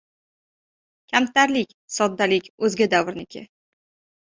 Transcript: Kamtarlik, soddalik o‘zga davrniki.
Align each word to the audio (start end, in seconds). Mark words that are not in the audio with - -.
Kamtarlik, 1.11 1.77
soddalik 2.01 2.53
o‘zga 2.67 2.93
davrniki. 2.99 3.49